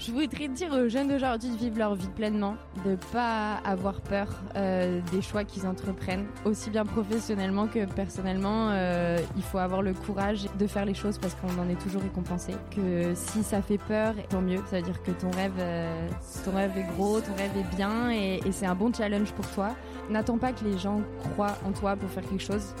[0.00, 2.56] Je voudrais dire aux jeunes d'aujourd'hui de vivre leur vie pleinement,
[2.86, 8.70] de pas avoir peur euh, des choix qu'ils entreprennent, aussi bien professionnellement que personnellement.
[8.70, 12.00] Euh, il faut avoir le courage de faire les choses parce qu'on en est toujours
[12.00, 12.54] récompensé.
[12.74, 14.62] Que si ça fait peur, tant mieux.
[14.70, 16.08] Ça veut dire que ton rêve, euh,
[16.46, 19.76] ton rêve est gros, ton rêve est bien et, c'est un bon challenge pour toi.
[20.08, 22.74] N'attends pas que les gens croient en toi pour faire quelque chose.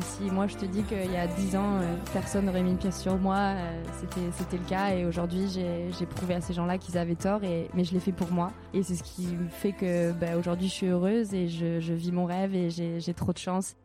[0.00, 1.78] Si moi je te dis qu'il y a 10 ans,
[2.12, 3.52] personne n'aurait mis une pièce sur moi,
[4.00, 7.68] c'était, c'était le cas et aujourd'hui j'ai prouvé à ces gens-là qu'ils avaient tort, et,
[7.74, 8.52] mais je l'ai fait pour moi.
[8.74, 12.24] Et c'est ce qui fait que bah, aujourd'hui je suis heureuse et je, vis mon
[12.24, 13.76] rêve et j'ai, j'ai trop de chance.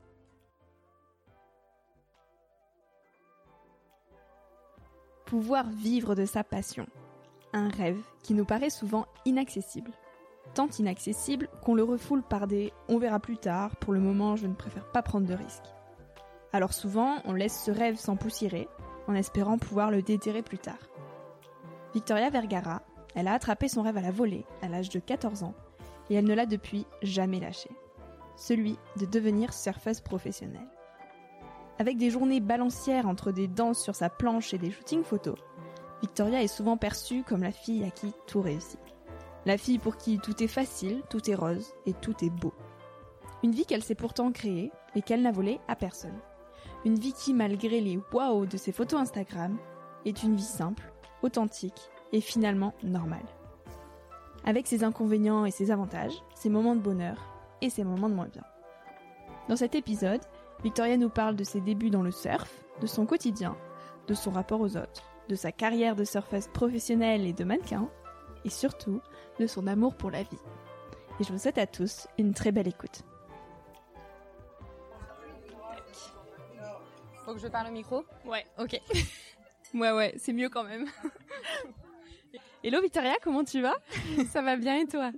[5.26, 6.86] Pouvoir vivre de sa passion.
[7.54, 9.92] Un rêve qui nous paraît souvent inaccessible
[10.54, 14.48] tant inaccessible qu'on le refoule par des on verra plus tard, pour le moment je
[14.48, 15.74] ne préfère pas prendre de risques.
[16.52, 18.68] Alors souvent, on laisse ce rêve s'empoussiérer,
[19.08, 20.78] en espérant pouvoir le déterrer plus tard.
[21.94, 22.82] Victoria Vergara,
[23.14, 25.54] elle a attrapé son rêve à la volée à l'âge de 14 ans,
[26.10, 27.70] et elle ne l'a depuis jamais lâché.
[28.36, 30.68] Celui de devenir surfeuse professionnelle.
[31.78, 35.38] Avec des journées balancières entre des danses sur sa planche et des shootings photos,
[36.02, 38.80] Victoria est souvent perçue comme la fille à qui tout réussit.
[39.46, 42.54] La fille pour qui tout est facile, tout est rose et tout est beau.
[43.44, 46.18] Une vie qu'elle s'est pourtant créée et qu'elle n'a volée à personne.
[46.86, 49.58] Une vie qui, malgré les waouh de ses photos Instagram,
[50.06, 50.93] est une vie simple,
[51.24, 53.26] authentique et finalement normale.
[54.46, 57.18] Avec ses inconvénients et ses avantages, ses moments de bonheur
[57.62, 58.44] et ses moments de moins bien.
[59.50, 60.22] Dans cet épisode,
[60.64, 62.52] Victoria nous parle de ses débuts dans le surf,
[62.82, 63.58] de son quotidien,
[64.08, 67.90] de son rapport aux autres, de sa carrière de surfeuse professionnelle et de mannequin,
[68.46, 69.02] et surtout
[69.40, 70.40] de son amour pour la vie.
[71.20, 73.04] Et je vous souhaite à tous une très belle écoute.
[77.26, 78.04] Faut que je parle au micro?
[78.26, 78.80] Ouais, Ok.
[79.74, 80.88] ouais, ouais, c'est mieux quand même.
[82.64, 83.76] Hello Victoria, comment tu vas?
[84.32, 85.12] Ça va bien et toi?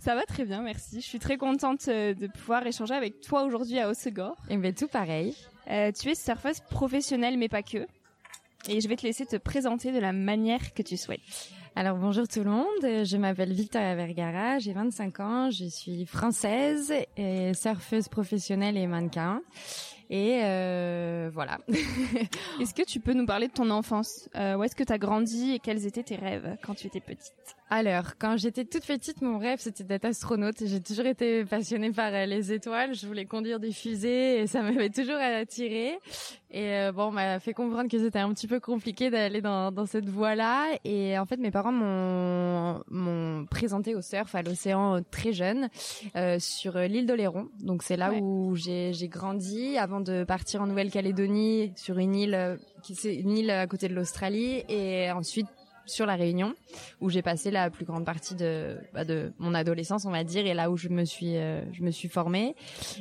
[0.00, 0.96] Ça va très bien, merci.
[1.00, 4.36] Je suis très contente euh, de pouvoir échanger avec toi aujourd'hui à Osegor.
[4.48, 5.36] Et bien tout pareil.
[5.70, 7.86] Euh, tu es surfeuse professionnelle mais pas que.
[8.68, 11.20] Et je vais te laisser te présenter de la manière que tu souhaites.
[11.76, 16.92] Alors bonjour tout le monde, je m'appelle Victoria Vergara, j'ai 25 ans, je suis française
[17.16, 19.40] et surfeuse professionnelle et mannequin.
[20.10, 21.60] Et euh, voilà.
[22.60, 24.28] est-ce que tu peux nous parler de ton enfance?
[24.34, 27.00] Euh, Où est-ce que tu as grandi et quels étaient tes rêves quand tu étais
[27.00, 27.32] petite?
[27.72, 30.56] Alors, quand j'étais toute petite, mon rêve c'était d'être astronaute.
[30.66, 32.96] J'ai toujours été passionnée par euh, les étoiles.
[32.96, 35.96] Je voulais conduire des fusées et ça m'avait toujours attirée.
[36.50, 39.70] Et euh, bon, on m'a fait comprendre que c'était un petit peu compliqué d'aller dans,
[39.70, 40.66] dans cette voie-là.
[40.84, 45.68] Et en fait, mes parents m'ont m'ont présenté au surf à l'océan très jeune
[46.16, 47.46] euh, sur l'île d'Oléron.
[47.60, 52.58] Donc c'est là où j'ai j'ai grandi avant de partir en Nouvelle-Calédonie sur une île
[52.82, 55.46] qui c'est une île à côté de l'Australie et ensuite
[55.90, 56.54] sur la Réunion
[57.00, 60.46] où j'ai passé la plus grande partie de bah, de mon adolescence on va dire
[60.46, 62.54] et là où je me suis euh, je me suis formée.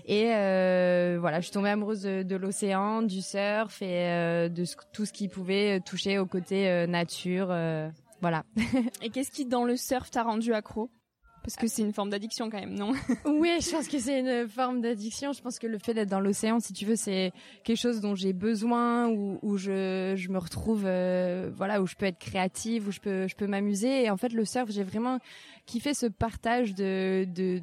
[0.05, 5.05] Et euh, voilà je suis tombée amoureuse de, l'océan du surf et euh, de tout
[5.05, 7.53] ce qui pouvait toucher au côté nature
[8.21, 8.43] voilà.
[9.01, 10.89] Et qu'est-ce qui dans le surf t'a rendu accro?
[11.43, 12.93] Parce que c'est une forme d'addiction quand même, non?
[13.25, 15.33] Oui, je pense que c'est une forme d'addiction.
[15.33, 17.31] Je pense que le fait d'être dans l'océan, si tu veux, c'est
[17.63, 22.05] quelque chose dont j'ai besoin, où, où je, me retrouve, euh, voilà, où je peux
[22.05, 24.03] être créative, où je peux, je peux m'amuser.
[24.03, 25.19] Et en fait, le surf, j'ai vraiment
[25.65, 27.61] kiffé ce partage de,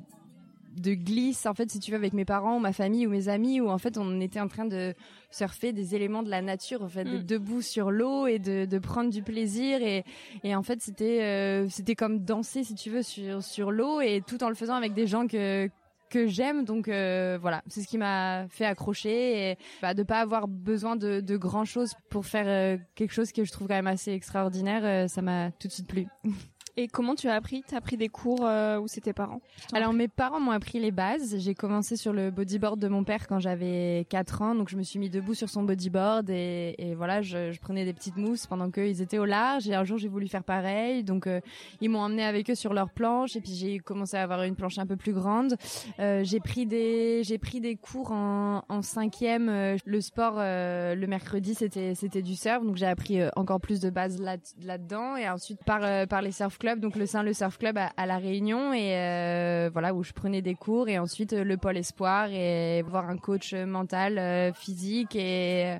[0.80, 3.28] de glisse en fait si tu veux avec mes parents ou ma famille ou mes
[3.28, 4.94] amis où en fait on était en train de
[5.30, 7.22] surfer des éléments de la nature en fait mm.
[7.24, 10.04] debout sur l'eau et de, de prendre du plaisir et,
[10.44, 14.22] et en fait c'était euh, c'était comme danser si tu veux sur sur l'eau et
[14.26, 15.68] tout en le faisant avec des gens que
[16.08, 20.20] que j'aime donc euh, voilà c'est ce qui m'a fait accrocher et bah, de pas
[20.20, 23.74] avoir besoin de, de grand chose pour faire euh, quelque chose que je trouve quand
[23.74, 26.06] même assez extraordinaire ça m'a tout de suite plu
[26.78, 27.64] Et comment tu as appris?
[27.66, 29.40] T'as appris des cours euh, où c'était parents?
[29.72, 31.36] Alors mes parents m'ont appris les bases.
[31.38, 34.82] J'ai commencé sur le bodyboard de mon père quand j'avais 4 ans, donc je me
[34.82, 38.46] suis mis debout sur son bodyboard et, et voilà, je, je, prenais des petites mousses
[38.46, 39.66] pendant qu'ils étaient au large.
[39.70, 41.40] Et un jour j'ai voulu faire pareil, donc euh,
[41.80, 44.54] ils m'ont emmené avec eux sur leur planche et puis j'ai commencé à avoir une
[44.54, 45.56] planche un peu plus grande.
[45.98, 49.48] Euh, j'ai pris des j'ai pris des cours en, en cinquième.
[49.48, 53.88] Euh, le sport le mercredi c'était c'était du surf, donc j'ai appris encore plus de
[53.88, 57.32] bases là là dedans et ensuite par par les surf clubs donc le Saint Le
[57.32, 61.32] Surf Club à, la Réunion et euh, voilà où je prenais des cours et ensuite
[61.32, 65.76] euh, le pôle espoir et voir un coach mental, euh, physique et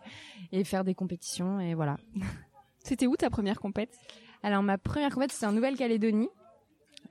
[0.52, 1.96] et faire des compétitions et voilà.
[2.84, 3.98] C'était où ta première compète?
[4.44, 6.28] Alors ma première compète c'était en Nouvelle-Calédonie.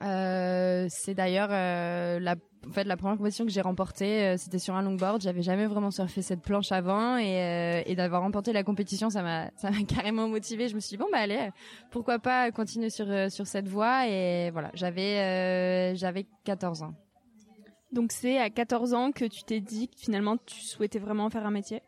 [0.03, 2.35] Euh, c'est d'ailleurs euh, la
[2.67, 5.21] en fait la première compétition que j'ai remportée euh, c'était sur un longboard.
[5.21, 9.21] J'avais jamais vraiment surfé cette planche avant et, euh, et d'avoir remporté la compétition ça
[9.21, 11.49] m'a ça m'a carrément motivé je me suis dit bon bah allez
[11.91, 14.07] pourquoi pas continuer sur sur cette voie?
[14.07, 16.93] Et voilà j'avais j'avais 14 ans.
[17.91, 21.45] Donc c'est à 14 ans que tu t'es dit que finalement tu souhaitais vraiment faire
[21.45, 21.81] un métier?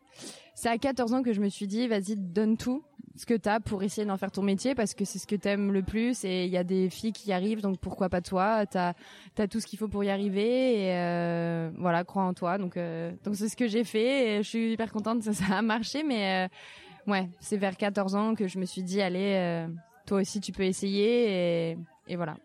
[0.55, 2.83] C'est à 14 ans que je me suis dit vas-y donne tout
[3.17, 5.73] ce que t'as pour essayer d'en faire ton métier parce que c'est ce que t'aimes
[5.73, 8.65] le plus et il y a des filles qui y arrivent donc pourquoi pas toi?
[8.67, 8.93] T'as
[9.37, 12.57] as tout ce qu'il faut pour y arriver et euh, voilà crois en toi.
[12.57, 15.57] Donc euh, donc c'est ce que j'ai fait et je suis hyper contente ça ça
[15.57, 19.65] a marché mais euh, ouais c'est vers 14 ans que je me suis dit allez
[20.05, 21.77] toi aussi tu peux essayer et,
[22.07, 22.37] et voilà.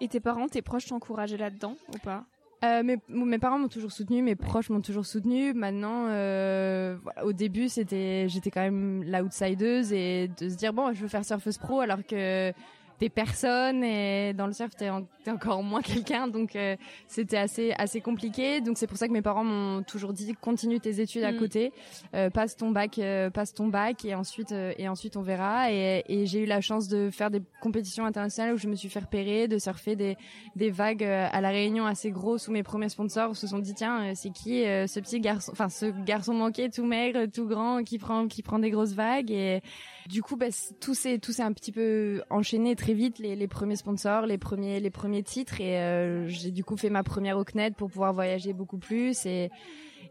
[0.00, 2.24] Et tes parents tes proches t'encourageaient là-dedans ou pas?
[2.62, 5.52] Euh, mes, parents m'ont toujours soutenu, mes proches m'ont toujours soutenu.
[5.52, 11.02] Maintenant, euh, au début, c'était, j'étais quand même l'outsideuse et de se dire bon, je
[11.02, 12.52] veux faire surfeuse pro alors que
[13.00, 14.88] des personnes et dans le surf t'es,
[15.30, 16.28] encore moins quelqu'un.
[16.28, 16.76] Donc euh,
[17.08, 18.60] c'était assez assez compliqué.
[18.60, 21.38] Donc c'est pour ça que mes parents m'ont toujours dit continue tes études à mm.
[21.38, 21.72] côté
[22.14, 25.72] euh, passe ton bac euh, passe ton bac et ensuite et ensuite on verra.
[25.72, 28.88] Et, et j'ai eu la chance de faire des compétitions internationales où je me suis
[28.88, 30.16] fait repérer de surfer des
[30.56, 34.14] des vagues à la Réunion assez grosses où mes premiers sponsors se sont dit tiens
[34.14, 38.28] c'est qui ce petit garçon enfin ce garçon manqué tout maigre tout grand qui prend
[38.28, 39.30] qui prend des grosses vagues.
[39.30, 39.62] Et
[40.08, 40.46] du coup bah,
[40.80, 44.80] tout s'est tout s'est un petit peu enchaîné très vite les, premiers sponsors, les premiers
[44.80, 45.60] les premiers titres.
[45.60, 49.26] Et euh, j'ai du coup fait ma première au CNED pour pouvoir voyager beaucoup plus.
[49.26, 49.50] Et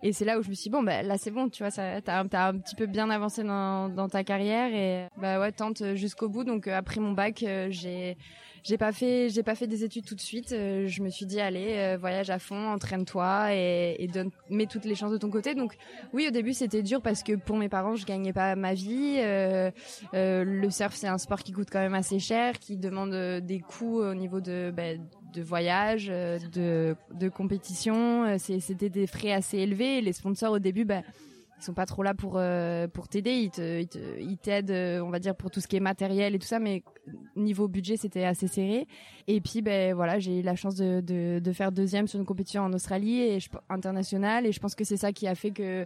[0.02, 1.72] et c'est là où je me suis dit, bon bah là c'est bon tu vois
[1.72, 5.52] ça t'as as un petit peu bien avancé dans, dans ta carrière et bah ouais
[5.52, 6.44] tente jusqu'au bout.
[6.44, 8.18] Donc euh, après mon bac euh, j'ai
[8.64, 10.52] j'ai pas fait j'ai pas fait des études tout de suite.
[10.52, 14.96] Je me suis dit allez voyage à fond entraîne-toi et, et donne mets toutes les
[14.96, 15.54] chances de ton côté.
[15.54, 15.76] Donc
[16.14, 19.18] oui au début c'était dur parce que pour mes parents je gagnais pas ma vie.
[20.14, 24.00] Le surf c'est un sport qui coûte quand même assez cher qui demande des coûts
[24.00, 24.94] au niveau de bah,
[25.34, 28.26] de voyage, euh, de, de compétition.
[28.26, 30.02] Euh, c'était des frais assez élevés.
[30.02, 31.02] Les sponsors au début, bah,
[31.60, 33.50] ils sont pas trop là pour euh, pour t'aider.
[34.20, 36.84] Ils t'aident, on va dire pour tout ce qui est matériel et tout ça, mais
[37.36, 38.88] niveau budget c'était assez serré.
[39.28, 42.64] Et puis ben voilà, j'ai eu la chance de, de, faire deuxième sur une compétition
[42.64, 44.46] en Australie et internationale.
[44.46, 45.86] Et je pense que c'est ça qui a fait que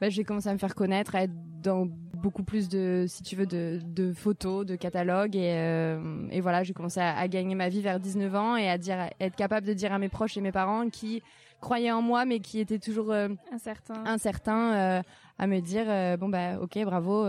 [0.00, 1.32] bah, j'ai commencé à me faire connaître, à être
[1.62, 6.40] dans beaucoup plus de, si tu veux, de, de photos, de catalogues et, euh, et
[6.40, 9.36] voilà, j'ai commencé à, à, gagner ma vie vers 19 ans et à dire, être
[9.36, 11.22] capable de dire à mes proches et mes parents qui
[11.60, 15.02] croyaient en moi mais qui étaient toujours euh, incertains, incertains
[15.38, 15.86] à me dire
[16.18, 17.26] bon bah ok bravo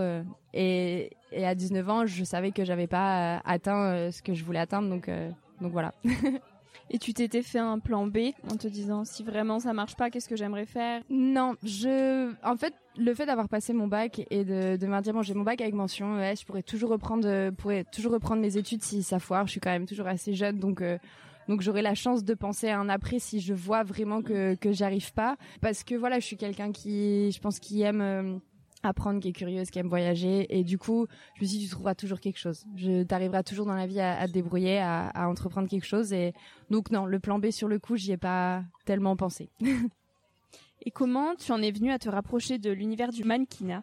[0.52, 4.58] et, et à 19 ans je savais que j'avais pas atteint ce que je voulais
[4.58, 5.08] atteindre donc
[5.60, 5.92] donc voilà.
[6.90, 8.18] Et tu t'étais fait un plan B
[8.50, 11.02] en te disant si vraiment ça marche pas, qu'est-ce que j'aimerais faire?
[11.10, 15.12] Non, je, en fait, le fait d'avoir passé mon bac et de, de me dire
[15.12, 18.56] bon j'ai mon bac avec mention ouais, je pourrais toujours reprendre, pourrais toujours reprendre mes
[18.56, 19.46] études si ça foire.
[19.46, 20.80] Je suis quand même toujours assez jeune, donc.
[20.80, 20.98] Euh,
[21.48, 24.72] donc j'aurai la chance de penser à un après si je vois vraiment que que
[24.72, 28.36] j'arrive pas parce que voilà je suis quelqu'un qui je pense qui aime euh,
[28.82, 30.46] apprendre, qui est curieuse, qui aime voyager.
[30.56, 31.06] Et du coup,
[31.36, 32.64] je me suis dit, tu trouveras toujours quelque chose.
[32.76, 36.12] Je t'arriveras toujours dans la vie à, à te débrouiller, à, à, entreprendre quelque chose.
[36.12, 36.32] Et
[36.70, 39.48] donc non, le plan B sur le coup, j'y ai pas tellement pensé.
[40.82, 43.82] et comment tu en es venu à te rapprocher de l'univers du mannequinat?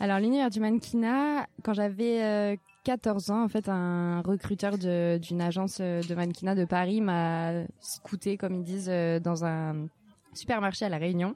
[0.00, 5.78] Alors l'univers du mannequinat, quand j'avais 14 euh, ans, en fait, un recruteur d'une agence
[5.82, 9.88] euh, de mannequinat de Paris m'a scouté, comme ils disent, euh, dans un
[10.32, 11.34] supermarché à la Réunion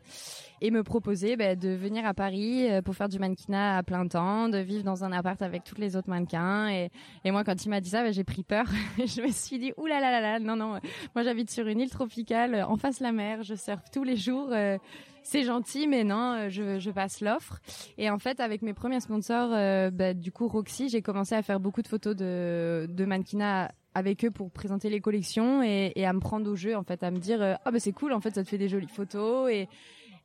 [0.61, 4.07] et me proposer bah, de venir à Paris euh, pour faire du mannequinat à plein
[4.07, 6.69] temps, de vivre dans un appart avec tous les autres mannequins.
[6.69, 6.91] Et,
[7.25, 8.67] et moi quand il m'a dit ça bah, j'ai pris peur.
[8.99, 10.79] Je me suis dit ouh là là là non non.
[11.15, 13.43] Moi j'habite sur une île tropicale en face la mer.
[13.43, 14.79] Je surfe tous les jours euh,
[15.23, 17.61] c'est gentil mais non je, je passe l'offre.
[17.99, 21.43] Et en fait avec mes premiers sponsors euh, bah, du coup Roxy j'ai commencé à
[21.43, 26.13] faire beaucoup de photos de, de mannequinat avec eux pour présenter les collections et, à
[26.13, 28.35] me prendre au jeu en fait à me dire ah bah c'est cool en fait
[28.35, 29.69] ça te fait des jolies photos et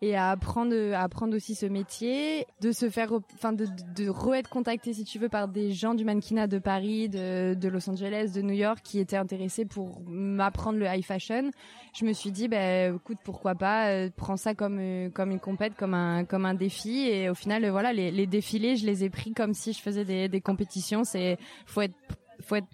[0.01, 4.49] et à apprendre à apprendre aussi ce métier de se faire enfin de, de re-être
[4.49, 8.41] contacté si tu veux par des gens du mannequinat de Paris de, Los Angeles de
[8.41, 11.51] New York qui étaient intéressés pour m'apprendre le high fashion.
[11.93, 15.39] Je me suis dit bah écoute pourquoi pas euh, prends ça comme euh, comme une
[15.39, 17.09] compète comme un comme un défi.
[17.09, 20.29] Et au final euh, voilà les, défilés je les ai pris comme si je faisais
[20.29, 21.03] des, compétitions.
[21.03, 22.67] C'est être faut être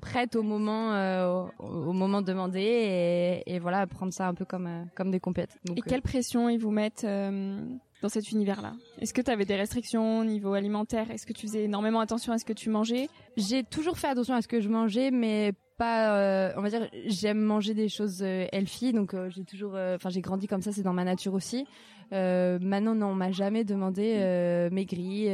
[0.00, 4.66] prête au moment euh, au, moment demandé et, et, voilà prendre ça un peu comme
[4.66, 5.58] euh, comme des compètes.
[5.64, 8.74] Donc, et quelle euh, pression ils vous mettent dans cet univers-là?
[9.00, 11.10] Est-ce que tu avais des restrictions au niveau alimentaire?
[11.10, 13.08] Est-ce que tu faisais énormément attention à ce que tu mangeais?
[13.36, 16.88] J'ai toujours fait attention à ce que je mangeais, mais pas euh, on va dire
[17.06, 20.72] j'aime manger des choses euh, healthy donc euh, j'ai toujours enfin j'ai grandi comme ça
[20.72, 21.66] c'est dans ma nature aussi
[22.12, 25.28] maintenant non on m'a jamais demandé maigri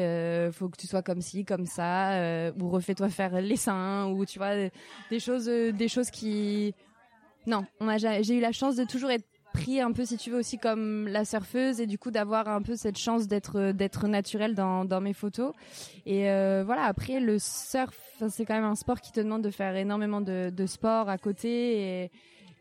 [0.52, 4.38] faut que tu sois comme ci comme ça ou refais-toi faire les seins ou tu
[4.38, 4.54] vois
[5.10, 6.74] des choses des choses qui
[7.46, 10.30] non on m'a j'ai eu la chance de toujours être pris un peu si tu
[10.30, 14.06] veux aussi comme la surfeuse et du coup d'avoir un peu cette chance d'être d'être
[14.06, 15.52] naturelle dans dans mes photos.
[16.06, 17.96] Et euh, voilà après le surf
[18.28, 21.18] c'est quand même un sport qui te demande de faire énormément de, de sport à
[21.18, 22.10] côté et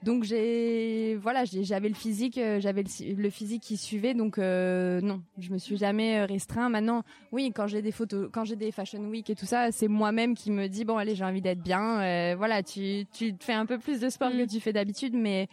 [0.03, 5.21] donc j'ai voilà j'avais le physique euh, j'avais le, physique qui suivait donc euh, non
[5.39, 8.99] je me suis jamais restreint maintenant oui quand j'ai des photos quand j'ai des fashion
[9.09, 12.35] week et tout ça c'est moi-même qui me dis bon allez j'ai envie d'être bien
[12.35, 14.47] voilà tu tu fais un peu plus de sport que mm.
[14.47, 15.49] tu fais d'habitude mais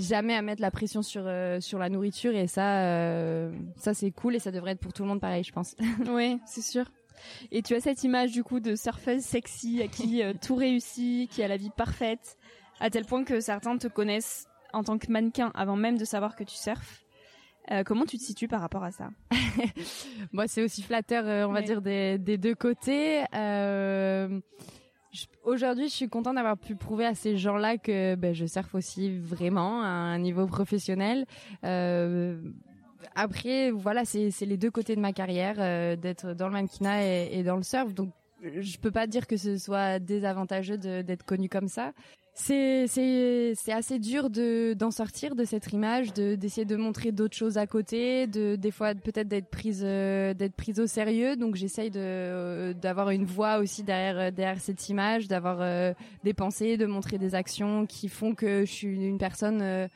[0.00, 4.10] jamais à mettre la pression sur euh, sur la nourriture et ça euh, ça c'est
[4.10, 5.76] cool et ça devrait être pour tout le monde pareil je pense.
[6.08, 6.90] oui, c'est sûr.
[7.52, 11.30] Et tu as cette image du coup de surfeuse sexy à qui euh, tout réussit,
[11.30, 12.38] qui a la vie parfaite,
[12.80, 16.36] à tel point que certains te connaissent en tant que mannequin avant même de savoir
[16.36, 17.04] que tu surfes.
[17.86, 19.10] comment tu te situes par rapport à ça
[20.32, 23.24] Moi, c'est aussi flatteur, on va dire des, des deux côtés.
[23.34, 24.40] Euh,
[25.42, 29.18] Aujourd'hui, je suis contente d'avoir pu prouver à ces gens-là que ben, je surfe aussi
[29.18, 31.26] vraiment à un niveau professionnel.
[31.64, 32.40] Euh,
[33.16, 37.38] après, voilà, c'est les deux côtés de ma carrière, euh, d'être dans le mannequinat et,
[37.38, 37.92] et, dans le surf.
[37.92, 41.92] Donc, je peux pas dire que ce soit désavantageux d'être connu comme ça
[42.34, 47.36] c'est c'est assez dur de d'en sortir de cette image de d'essayer de montrer d'autres
[47.36, 51.36] choses à côté de des fois peut-être d'être prise euh, d'être prise au sérieux.
[51.36, 55.94] Donc j'essaye de euh, d'avoir une voix aussi derrière euh, derrière cette image d'avoir
[56.24, 59.88] des pensées de montrer des actions qui font que je suis une personne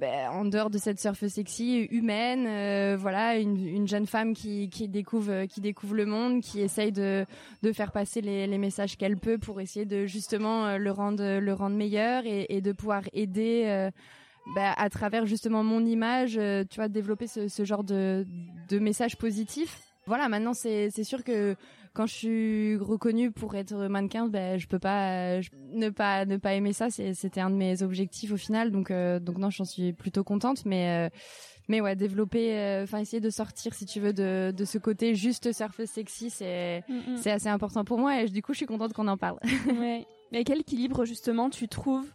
[0.00, 4.66] ben, en dehors de cette surf sexy humaine, euh, voilà, une, une, jeune femme qui,
[4.88, 7.26] découvre qui découvre le monde, qui essaye de,
[7.74, 11.76] faire passer les, messages qu'elle peut pour essayer de justement euh, le rendre le rendre
[11.76, 13.64] meilleur et, de pouvoir aider.
[13.66, 13.90] Euh,
[14.54, 16.40] ben, à travers justement mon image,
[16.70, 18.26] tu vois, développer ce, genre de,
[18.70, 21.54] de messages positifs voilà, maintenant c'est sûr que
[21.92, 25.38] quand je suis reconnue pour être mannequin, ben je peux pas
[25.72, 26.88] ne pas ne pas aimer ça.
[26.90, 30.64] C'était un de mes objectifs au final, donc euh, donc non, j'en suis plutôt contente.
[30.64, 31.16] Mais euh,
[31.68, 35.14] mais ouais, développer, euh, enfin essayer de sortir si tu veux de de ce côté
[35.14, 37.16] juste surfeuse sexy, c'est mm, mm.
[37.16, 39.38] c'est assez important pour moi et du coup je suis contente qu'on en parle.
[39.78, 40.06] ouais.
[40.32, 42.10] Mais quel équilibre justement tu trouves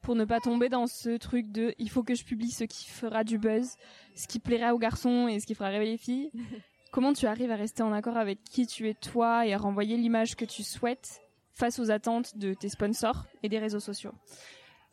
[0.00, 2.88] pour ne pas tomber dans ce truc de il faut que je publie ce qui
[2.88, 3.76] fera du buzz,
[4.14, 6.30] ce qui plaira aux garçons et ce qui fera rêver les filles
[6.90, 9.96] Comment tu arrives à rester en accord avec qui tu es toi et à renvoyer
[9.96, 11.20] l'image que tu souhaites
[11.52, 14.12] face aux attentes de tes sponsors et des réseaux sociaux?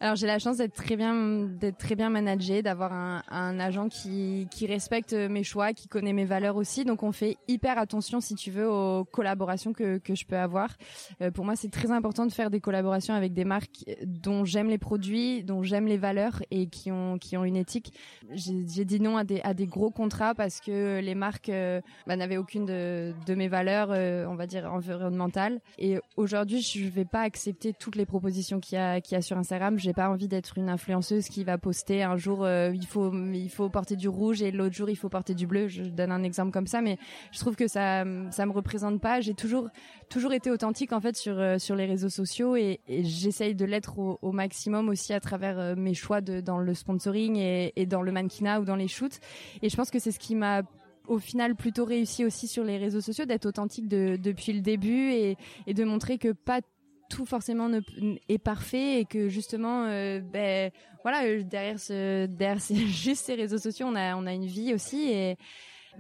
[0.01, 3.87] Alors j'ai la chance d'être très bien d'être très bien managée, d'avoir un, un, agent
[3.87, 6.83] qui, qui respecte mes choix, qui connaît mes valeurs aussi.
[6.83, 10.75] Donc on fait hyper attention, si tu veux, aux collaborations que, que je peux avoir.
[11.21, 14.69] Euh, pour moi, c'est très important de faire des collaborations avec des marques dont j'aime
[14.69, 17.93] les produits, dont j'aime les valeurs et qui ont qui ont une éthique.
[18.33, 22.17] J'ai dit non à des à des gros contrats parce que les marques euh, bah,
[22.17, 25.61] n'avaient aucune de, de mes valeurs, euh, on va dire environnementales.
[25.77, 29.21] Et aujourd'hui, je vais pas accepter toutes les propositions qu'il y a qu'il y a
[29.21, 32.87] sur Instagram j'ai pas envie d'être une influenceuse qui va poster un jour euh, il
[32.87, 35.67] faut il faut porter du rouge et l'autre jour il faut porter du bleu.
[35.67, 36.97] Je donne un exemple comme ça, mais
[37.31, 39.21] je trouve que ça ça me représente pas.
[39.21, 39.69] J'ai toujours
[40.09, 43.99] toujours été authentique en fait sur euh, sur les réseaux sociaux et, j'essaye de l'être
[43.99, 48.01] au, maximum aussi à travers euh, mes choix de dans le sponsoring et, et dans
[48.01, 49.19] le mannequinat ou dans les shoots.
[49.61, 50.63] Et je pense que c'est ce qui m'a
[51.07, 55.11] au final plutôt réussi aussi sur les réseaux sociaux d'être authentique de, depuis le début
[55.11, 55.37] et,
[55.67, 56.61] et de montrer que pas
[57.09, 57.81] tout forcément ne,
[58.29, 60.71] est parfait et que justement euh, ben
[61.03, 64.73] voilà euh, derrière ce derrière juste ces réseaux sociaux on a on a une vie
[64.73, 65.37] aussi et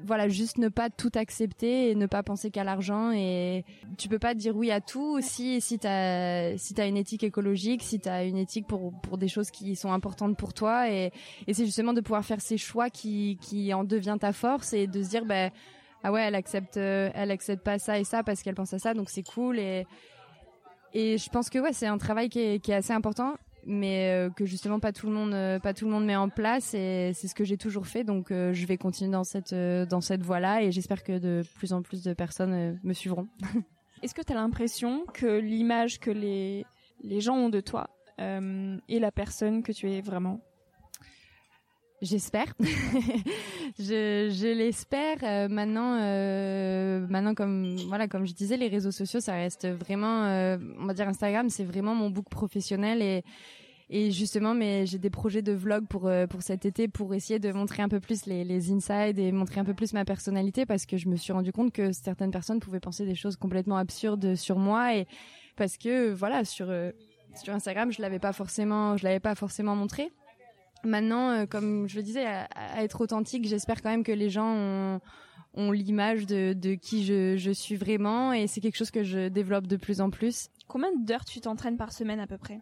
[0.03, 3.63] voilà juste ne pas tout accepter et ne pas penser qu'à l'argent et
[3.97, 7.81] tu peux pas dire oui à tout si si t'as si t'as une éthique écologique
[7.81, 11.11] si t'as une éthique pour pour des choses qui sont importantes pour toi et
[11.51, 15.01] c'est justement de pouvoir faire ces choix qui qui en devient ta force et de
[15.01, 15.51] se dire ben
[16.05, 18.79] ah ouais elle accepte euh, elle accepte pas ça et ça parce qu'elle pense à
[18.79, 19.87] ça donc c'est cool et
[20.95, 23.35] et je pense que ouais, c'est un travail qui est, assez important,
[23.65, 26.29] mais euh, que justement pas tout le monde, euh, pas tout le monde met en
[26.29, 26.73] place.
[26.73, 28.05] Et c'est ce que j'ai toujours fait.
[28.05, 31.73] Donc euh, je vais continuer dans cette dans cette voie-là, et j'espère que de plus
[31.73, 33.27] en plus de personnes me suivront.
[34.03, 36.65] Est-ce que tu as l'impression que l'image que les
[37.03, 40.39] les gens ont de toi est la personne que tu es vraiment?
[42.01, 42.53] J'espère.
[43.79, 45.17] je, l'espère.
[45.23, 50.25] Euh, maintenant, euh, maintenant comme voilà, comme je disais, les réseaux sociaux, ça reste vraiment,
[50.25, 53.23] euh, on va dire Instagram, c'est vraiment mon book professionnel et
[53.91, 57.51] et justement, mais j'ai des projets de vlog pour pour cet été pour essayer de
[57.51, 60.87] montrer un peu plus les les insides et montrer un peu plus ma personnalité parce
[60.87, 64.33] que je me suis rendu compte que certaines personnes pouvaient penser des choses complètement absurdes
[64.33, 65.05] sur moi et
[65.55, 66.73] parce que voilà sur
[67.35, 70.11] sur Instagram, je l'avais pas forcément, je l'avais pas forcément montré.
[70.85, 74.99] Maintenant, euh, comme je le disais, à, être authentique, j'espère quand même que les gens
[75.55, 79.77] ont, l'image de, qui je suis vraiment et c'est quelque chose que je développe de
[79.77, 80.49] plus en plus.
[80.67, 82.59] Combien d'heures tu t'entraînes par semaine à peu près?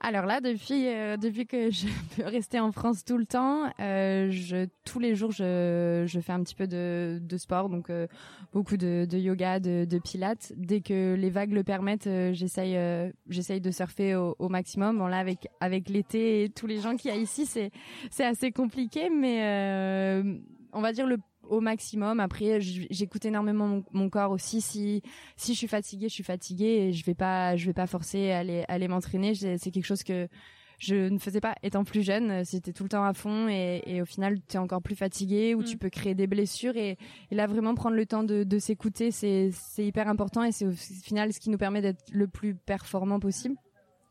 [0.00, 4.28] Alors là, depuis euh, depuis que je peux rester en France tout le temps, euh,
[4.30, 8.06] je tous les jours je je fais un petit peu de de sport, donc euh,
[8.52, 10.52] beaucoup de, de yoga, de, de pilates.
[10.56, 14.98] Dès que les vagues le permettent, euh, j'essaye euh, j'essaye de surfer au, au, maximum.
[14.98, 17.72] Bon là avec avec l'été et tous les gens qui y a ici, c'est
[18.10, 20.22] c'est assez compliqué, mais
[20.72, 21.16] on va dire le
[21.48, 22.20] au maximum.
[22.20, 24.60] Après, j'écoute énormément mon, corps aussi.
[24.60, 25.02] Si
[25.36, 28.30] si je suis fatiguée, je suis fatiguée et je vais pas je vais pas forcer
[28.30, 29.34] à aller aller m'entraîner.
[29.34, 30.28] C'est quelque chose que
[30.78, 32.44] je ne faisais pas étant plus jeune.
[32.44, 35.54] C'était tout le temps à fond et, et au final, tu es encore plus fatigué
[35.54, 35.78] ou tu mm.
[35.78, 36.76] peux créer des blessures.
[36.76, 36.96] Et,
[37.30, 40.72] et, là, vraiment prendre le temps de, de s'écouter, c'est hyper important et c'est au
[40.72, 43.56] final ce qui nous permet d'être le plus performant possible.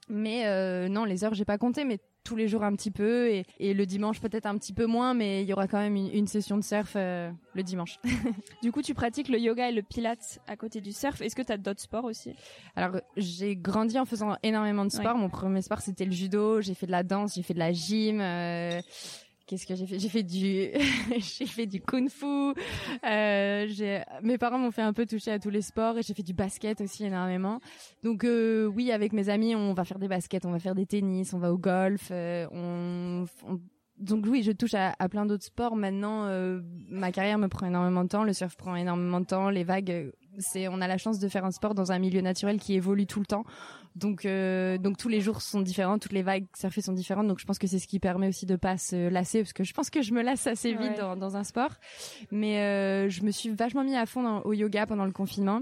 [0.09, 3.29] Mais euh, non, les heures, j'ai pas compté, mais tous les jours un petit peu
[3.29, 5.95] et, et le dimanche peut-être un petit peu moins, mais il y aura quand même
[5.95, 7.99] une, session de surf euh, le dimanche.
[8.61, 11.21] du coup, tu pratiques le yoga et le pilates à côté du surf.
[11.21, 12.33] Est-ce que tu as d'autres sports aussi?
[12.75, 15.15] Alors, j'ai grandi en faisant énormément de sport.
[15.15, 16.59] Mon premier sport, c'était le judo.
[16.59, 18.19] J'ai fait de la danse, j'ai fait de la gym.
[18.19, 18.81] Euh,
[19.47, 19.97] Qu'est-ce que j'ai fait?
[19.97, 20.71] J'ai fait du,
[21.19, 22.53] j'ai fait du kung-fu.
[23.05, 26.13] Euh, j'ai, mes parents m'ont fait un peu toucher à tous les sports et j'ai
[26.13, 27.61] fait du basket aussi énormément.
[28.03, 30.85] Donc euh, oui, avec mes amis, on va faire des baskets, on va faire des
[30.85, 33.25] tennis, on va au golf, euh, on,
[33.99, 35.75] donc oui, je touche à, à plein d'autres sports.
[35.75, 39.49] Maintenant, euh, ma carrière me prend énormément de temps, le surf prend énormément de temps,
[39.49, 42.59] les vagues c'est on a la chance de faire un sport dans un milieu naturel
[42.59, 43.43] qui évolue tout le temps.
[43.95, 47.27] Donc euh, donc tous les jours sont différents, toutes les vagues surfées sont différentes.
[47.27, 49.63] Donc je pense que c'est ce qui permet aussi de pas se lasser parce que
[49.63, 51.71] je pense que je me lasse assez vite dans, dans, un sport.
[52.31, 55.61] Mais euh, je me suis vachement mis à fond au yoga pendant le confinement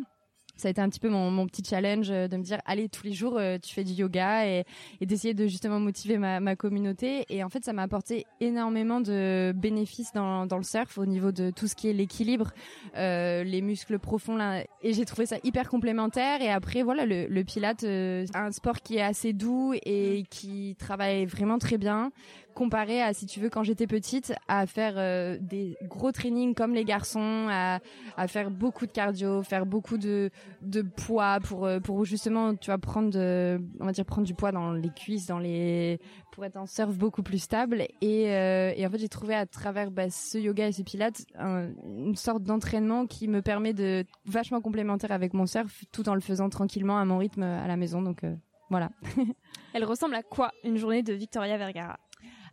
[0.55, 3.03] ça a été un petit peu mon, petit challenge euh, de me dire allez tous
[3.03, 4.65] les jours euh, tu fais du yoga et,
[5.01, 7.25] d'essayer de justement motiver ma, communauté.
[7.29, 11.51] Et en fait ça m'a apporté énormément de bénéfices dans, le surf au niveau de
[11.51, 12.51] tout ce qui est l'équilibre
[12.95, 14.63] euh, les muscles profonds là.
[14.81, 16.41] Et j'ai trouvé ça hyper complémentaire.
[16.41, 21.25] Et après voilà le, le pilate un sport qui est assez doux et qui travaille
[21.25, 22.11] vraiment très bien
[22.55, 24.95] comparé à si tu veux quand j'étais petite à faire
[25.39, 27.79] des gros trainings comme les garçons à,
[28.27, 30.31] faire beaucoup de cardio faire beaucoup de
[30.95, 33.17] poids pour pour justement tu vas prendre
[33.79, 35.99] on va dire prendre du poids dans les cuisses, dans les
[36.31, 37.85] pour être en surf beaucoup plus stable.
[38.01, 42.15] Et et en fait j'ai trouvé à travers bah, ce yoga et ce pilates une
[42.15, 46.49] sorte d'entraînement qui me permet de vachement complémentaire avec mon surf tout en le faisant
[46.49, 48.01] tranquillement à mon rythme à la maison.
[48.01, 48.23] Donc
[48.69, 48.89] voilà.
[49.73, 51.99] Elle ressemble à quoi une journée de Victoria Vergara?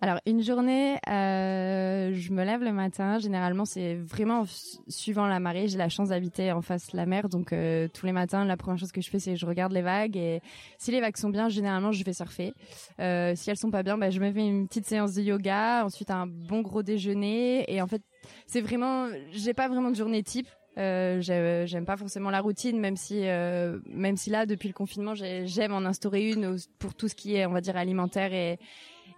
[0.03, 3.21] Alors une journée, euh, je me lève le matin.
[3.21, 4.43] Généralement, c'est vraiment
[4.88, 5.69] suivant la marée.
[5.69, 8.57] J'ai la chance d'habiter en face de la mer, donc euh, tous les matins, la
[8.57, 10.41] première chose que je fais, c'est je regarde les vagues et
[10.77, 12.53] si les vagues sont bien, généralement, je vais surfer.
[12.99, 15.85] Euh, si elles sont pas bien, bah, je me fais une petite séance de yoga,
[15.85, 18.03] ensuite un bon gros déjeuner et en fait,
[18.49, 20.49] c'est vraiment, j'ai pas vraiment de journée type.
[20.79, 25.15] Euh, j'aime pas forcément la routine, même si euh, même si là depuis le confinement
[25.15, 28.59] j'aime en instaurer une pour tout ce qui est on va dire alimentaire et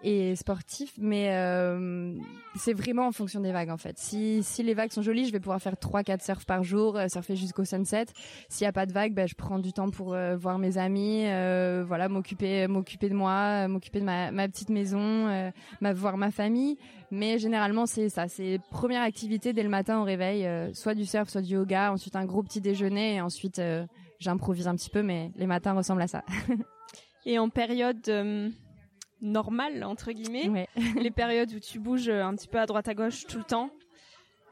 [0.04, 2.14] et sportif, mais euh,
[2.56, 3.98] c'est vraiment en fonction des vagues en fait.
[3.98, 6.96] Si si les vagues sont jolies, je vais pouvoir faire trois quatre surfs par jour,
[6.96, 8.04] euh, surfer jusqu'au sunset.
[8.50, 10.76] S'il y a pas de vagues, ben je prends du temps pour euh, voir mes
[10.76, 11.22] amis,
[11.86, 16.76] voilà, m'occuper m'occuper de moi, m'occuper de ma, ma petite maison, ma, voir ma famille.
[17.10, 21.30] Mais généralement c'est ça, c'est première activité dès le matin au réveil, soit du surf,
[21.30, 23.60] soit du yoga, ensuite un gros petit déjeuner et ensuite
[24.18, 26.24] j'improvise un petit peu, mais les matins ressemblent à ça.
[27.26, 28.02] et en période
[29.24, 33.26] normal entre guillemets, les périodes où tu bouges un petit peu à droite à gauche
[33.26, 33.70] tout le temps.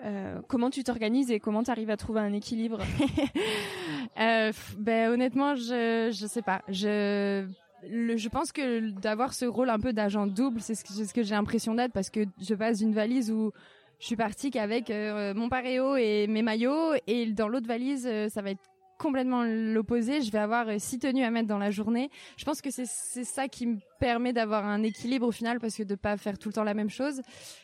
[0.04, 2.80] Euh, comment tu t'organises et comment tu arrives à trouver un équilibre?
[4.20, 6.60] Euh, Ben honnêtement, je je sais pas.
[6.68, 7.46] Je
[7.82, 11.22] je pense que d'avoir ce rôle un peu d'agent double, c'est ce que, ce que
[11.22, 13.52] j'ai l'impression d'être parce que je passe d'une valise où
[13.98, 18.28] je suis partie qu'avec euh, mon paréo et mes maillots et dans l'autre valise, euh,
[18.28, 18.62] ça va être
[18.98, 20.20] complètement l'opposé.
[20.22, 22.10] Je vais avoir euh, six tenues à mettre dans la journée.
[22.36, 25.76] Je pense que c'est c'est ça qui me permet d'avoir un équilibre au final parce
[25.76, 27.22] que de pas faire tout le temps la même chose.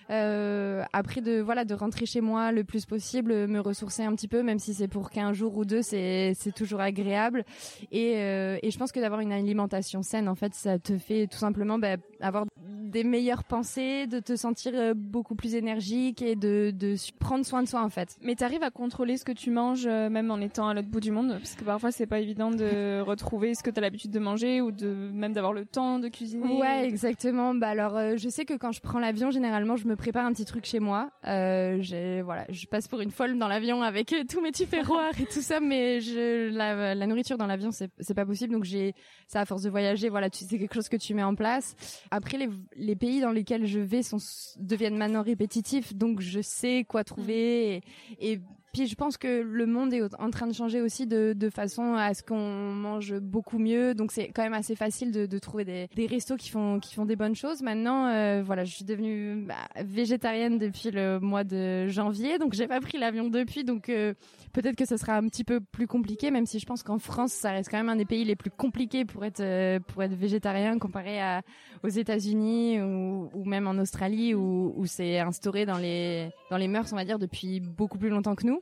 [0.09, 4.29] Euh, après de voilà de rentrer chez moi le plus possible, me ressourcer un petit
[4.29, 7.45] peu, même si c'est pour qu'un jour ou deux, c'est c'est toujours agréable.
[7.91, 11.27] Et euh, et je pense que d'avoir une alimentation saine, en fait, ça te fait
[11.27, 16.37] tout simplement bah, avoir des meilleures pensées, de te sentir euh, beaucoup plus énergique et
[16.37, 18.17] de, de prendre soin de soi en fait.
[18.23, 21.01] Mais tu arrives à contrôler ce que tu manges même en étant à l'autre bout
[21.01, 21.33] du monde?
[21.33, 24.61] Parce que parfois c'est pas évident de retrouver ce que tu as l'habitude de manger
[24.63, 26.28] ou de même d'avoir le temps de cuisiner.
[26.37, 27.55] Ouais, exactement.
[27.55, 30.33] Bah alors euh, je sais que quand je prends l'avion, généralement je me prépare un
[30.33, 31.11] petit truc chez moi.
[31.27, 35.27] Euh, j'ai voilà, je passe pour une folle dans l'avion avec tous mes tupperwares et
[35.27, 38.95] tout ça mais je la, la nourriture dans l'avion c'est c'est pas possible donc j'ai
[39.27, 41.77] ça à force de voyager, voilà, tu c'est quelque chose que tu mets en place.
[42.11, 44.19] Après les les pays dans lesquels je vais sont
[44.59, 48.41] deviennent maintenant répétitifs, donc je sais quoi trouver et, et
[48.73, 51.95] puis je pense que le monde est en train de changer aussi de, de façon
[51.95, 53.95] à ce qu'on mange beaucoup mieux.
[53.95, 56.95] Donc c'est quand même assez facile de, de trouver des, des restos qui font qui
[56.95, 57.63] font des bonnes choses.
[57.63, 62.67] Maintenant, euh, voilà, je suis devenue bah, végétarienne depuis le mois de janvier, donc j'ai
[62.67, 63.65] pas pris l'avion depuis.
[63.65, 64.15] Donc euh,
[64.53, 67.33] peut-être que ce sera un petit peu plus compliqué, même si je pense qu'en France,
[67.33, 70.15] ça reste quand même un des pays les plus compliqués pour être euh, pour être
[70.15, 71.43] végétarien comparé à
[71.85, 76.69] aux États-Unis ou, ou même en Australie où, où c'est instauré dans les dans les
[76.69, 78.58] mœurs, on va dire, depuis beaucoup plus longtemps que nous.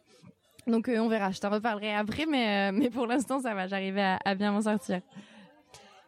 [0.67, 3.67] Donc euh, on verra, je t'en reparlerai après, mais, euh, mais pour l'instant ça va,
[3.67, 5.01] j'arrive à, à bien m'en sortir.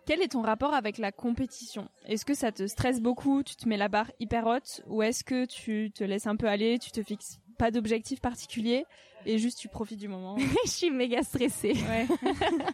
[0.04, 1.88] Quel est ton rapport avec la compétition?
[2.06, 5.22] Est-ce que ça te stresse beaucoup, tu te mets la barre hyper haute, ou est-ce
[5.22, 8.84] que tu te laisses un peu aller, tu te fixes pas d'objectif particulier
[9.28, 10.36] et juste tu profites du moment.
[10.64, 11.74] je suis méga stressée.
[11.74, 12.06] Ouais.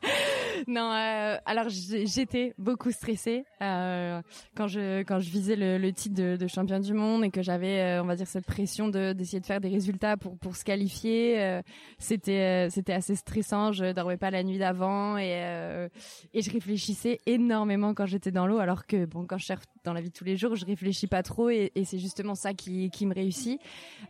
[0.68, 4.22] non, euh, alors j'étais beaucoup stressée euh,
[4.56, 7.42] quand je quand je visais le, le titre de, de, champion du monde et que
[7.42, 10.54] j'avais euh, on va dire cette pression de d'essayer de faire des résultats pour pour
[10.54, 11.60] se qualifier.
[11.98, 13.72] C'était c'était assez stressant.
[13.72, 15.88] Je dormais pas la nuit d'avant et
[16.32, 18.58] et je réfléchissais énormément quand j'étais dans l'eau.
[18.58, 21.08] Alors que bon quand je surfe dans la vie de tous les jours, je réfléchis
[21.08, 23.60] pas trop et, et c'est justement ça qui qui me réussit.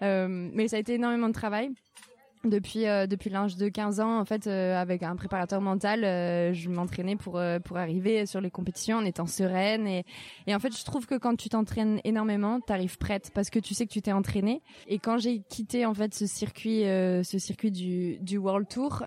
[0.02, 1.70] mais ça a été énormément de travail
[2.48, 6.52] depuis euh, depuis l'âge de 15 ans en fait euh, avec un préparateur mental euh,
[6.52, 9.87] je m'entraînais pour pour arriver sur les compétitions en étant sereine.
[9.87, 10.04] Et
[10.46, 13.74] et en fait je trouve que quand tu t'entraînes énormément t'arrives prête parce que tu
[13.74, 14.62] sais que tu t'es entraînée.
[14.87, 19.04] Et quand j'ai quitté en fait ce circuit ce circuit du du World Tour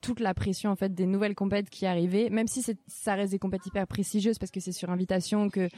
[0.00, 3.38] toute la pression en fait des nouvelles compètes qui arrivaient même si ça reste des
[3.38, 5.68] compètes hyper prestigieuses parce que c'est sur invitation que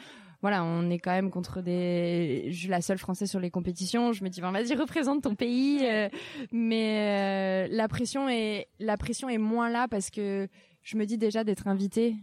[0.42, 2.46] voilà, on est quand même contre des.
[2.48, 4.12] Je suis la seule française sur les compétitions.
[4.12, 5.80] Je me dis, ben, vas-y, représente ton pays.
[5.82, 6.08] Euh,
[6.52, 10.48] mais euh, la pression est la pression est moins là parce que
[10.82, 12.14] je me dis déjà d'être invitée.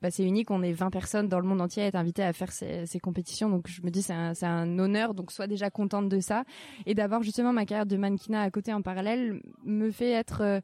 [0.00, 0.52] Bah, c'est unique.
[0.52, 3.00] On est 20 personnes dans le monde entier à être invitées à faire ces, ces
[3.00, 3.50] compétitions.
[3.50, 5.14] Donc je me dis c'est un, c'est un honneur.
[5.14, 6.44] Donc sois déjà contente de ça
[6.86, 10.60] et d'avoir justement ma carrière de mannequinat à côté en parallèle me fait être euh,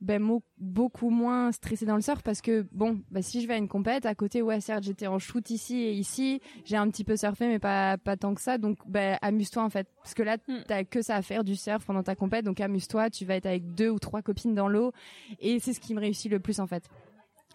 [0.00, 3.56] ben beaucoup moins stressée dans le surf parce que bon bah si je vais à
[3.58, 7.04] une compète à côté ouais certes j'étais en shoot ici et ici j'ai un petit
[7.04, 8.58] peu surfé mais pas pas tant que ça.
[8.58, 9.86] Donc ben amuse-toi en fait.
[10.02, 10.62] Parce que là hmm.
[10.66, 12.44] t'as que ça à faire du surf pendant ta compète.
[12.44, 14.92] Donc amuse-toi tu vas être avec deux ou trois copines dans l'eau.
[15.40, 16.88] Et c'est ce qui me réussit le plus en fait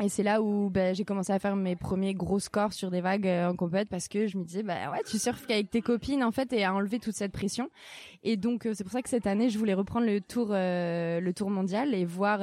[0.01, 2.99] et c'est là où ben, j'ai commencé à faire mes premiers gros scores sur des
[2.99, 5.81] vagues euh, en compète parce que je me disais bah ouais tu surfes qu'avec tes
[5.81, 7.69] copines en fait et à enlever toute cette pression.
[8.21, 11.21] Et donc euh, c'est pour ça que cette année je voulais reprendre le tour euh,
[11.21, 12.39] le tour mondial et voir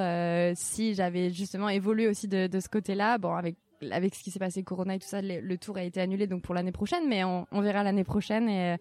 [0.56, 3.18] si j'avais justement évolué aussi de, de ce côté-là.
[3.18, 3.56] Bon avec
[3.90, 6.42] avec ce qui s'est passé Corona et tout ça le, tour a été annulé donc
[6.42, 8.76] pour l'année prochaine mais on, on verra l'année prochaine et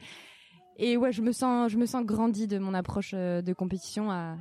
[0.78, 4.38] et ouais je me sens je me sens grandi de mon approche de compétition à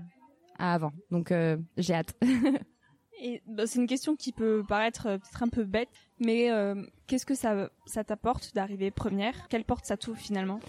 [0.56, 1.32] à avant donc
[1.78, 2.14] j'ai hâte.
[3.22, 6.74] Et bah, c'est une question qui peut paraître euh, peut-être un peu bête, mais euh,
[7.06, 9.48] qu'est-ce que ça ça t'apporte d'arriver première?
[9.48, 10.60] Quelle porte ça t'ouvre finalement?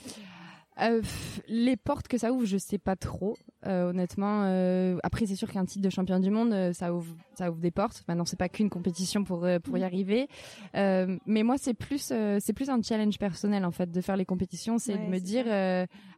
[0.79, 1.01] Euh,
[1.47, 4.43] les portes que ça ouvre, je sais pas trop, euh, honnêtement.
[4.45, 7.71] Euh, après, c'est sûr qu'un titre de champion du monde, ça ouvre, ça ouvre des
[7.71, 8.03] portes.
[8.07, 9.83] Maintenant, c'est pas qu'une compétition pour pour y mm.
[9.83, 10.27] arriver.
[10.73, 14.77] mais moi, c'est plus c'est plus un challenge personnel en fait de faire les compétitions,
[14.77, 15.45] c'est de me dire,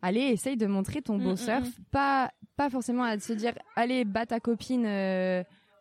[0.02, 3.54] allez, essaye de montrer ton beau mm, mm, surf, pas pas forcément à se dire,
[3.76, 4.86] allez, bats ta copine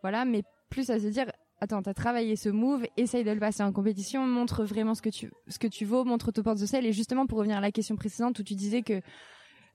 [0.03, 1.25] voilà, mais plus à se dire
[1.63, 5.09] attends, t'as travaillé ce move, essaye de le passer en compétition, montre vraiment ce que
[5.09, 6.85] tu ce que tu vaux, montre ton porte de sel.
[6.85, 9.01] Et justement, pour revenir à la question précédente où tu disais que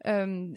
[0.07, 0.55] euh,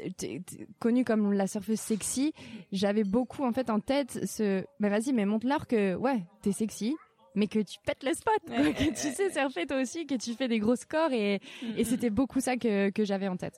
[0.79, 2.33] connue comme la surfeuse sexy,
[2.71, 6.95] j'avais beaucoup en fait en tête ce, bah vas-y, mais montre-leur que ouais, t'es sexy,
[7.33, 10.47] mais que tu pètes le spot, que tu sais surfer toi aussi, que tu fais
[10.49, 11.39] des gros scores et,
[11.77, 13.55] et c'était beaucoup ça que que j'avais en tête.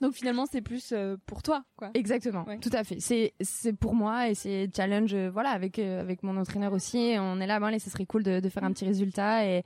[0.00, 1.90] Donc finalement, c'est plus euh, pour toi, quoi.
[1.94, 3.00] Exactement, tout à fait.
[3.00, 7.14] C'est c'est pour moi et c'est challenge, euh, voilà, avec euh, avec mon entraîneur aussi.
[7.18, 9.62] On est là, bon, allez, ce serait cool de, de faire un petit résultat et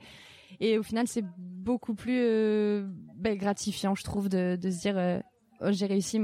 [0.59, 2.83] et au final, c'est beaucoup plus
[3.15, 5.21] ben, gratifiant, je trouve, de de se dire,
[5.61, 6.19] oh, j'ai réussi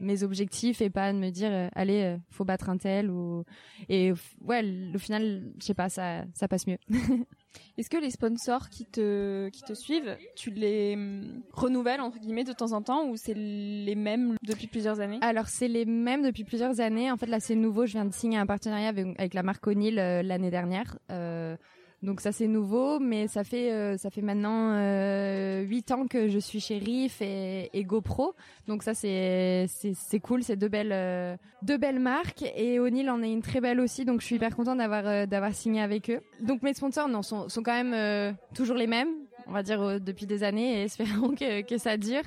[0.00, 3.44] mes objectifs et pas de me dire, allez, faut battre un tel ou
[3.88, 6.78] et ouais, au final, je sais pas, ça ça passe mieux.
[7.78, 12.44] Est-ce que les sponsors qui te qui te suivent, tu les hum, renouvelles entre guillemets
[12.44, 15.18] de temps en temps ou c'est les mêmes depuis plusieurs années?
[15.22, 17.10] Alors c'est les mêmes depuis plusieurs années.
[17.10, 17.86] En fait là c'est nouveau.
[17.86, 20.98] Je viens de signer un partenariat avec, avec la marque O'Neill euh, l'année dernière.
[21.10, 21.56] Euh,
[22.02, 26.28] donc ça c'est nouveau, mais ça fait euh, ça fait maintenant euh, huit ans que
[26.28, 28.34] je suis chez Riff et, et GoPro.
[28.66, 33.08] Donc ça c'est c'est c'est cool, c'est deux belles euh, deux belles marques et O'Neill
[33.08, 34.04] en est une très belle aussi.
[34.04, 36.20] Donc je suis hyper contente d'avoir d'avoir signé avec eux.
[36.40, 39.14] Donc mes sponsors non sont sont quand même toujours les mêmes,
[39.46, 42.24] on va dire depuis des années et espérons que que ça dure.